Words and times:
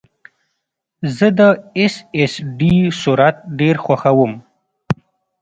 زه 1.17 1.27
د 1.39 1.41
ایس 1.77 1.95
ایس 2.17 2.33
ډي 2.57 2.75
سرعت 3.01 3.37
ډېر 3.59 3.75
خوښوم. 3.83 4.33